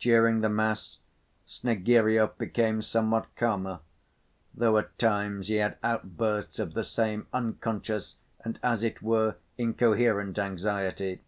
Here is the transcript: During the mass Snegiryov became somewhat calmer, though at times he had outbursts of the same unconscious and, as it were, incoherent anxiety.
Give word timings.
During 0.00 0.40
the 0.40 0.48
mass 0.48 0.98
Snegiryov 1.46 2.36
became 2.36 2.82
somewhat 2.82 3.28
calmer, 3.36 3.78
though 4.52 4.76
at 4.76 4.98
times 4.98 5.46
he 5.46 5.54
had 5.58 5.78
outbursts 5.84 6.58
of 6.58 6.74
the 6.74 6.82
same 6.82 7.28
unconscious 7.32 8.16
and, 8.44 8.58
as 8.60 8.82
it 8.82 9.02
were, 9.02 9.36
incoherent 9.56 10.36
anxiety. 10.36 11.20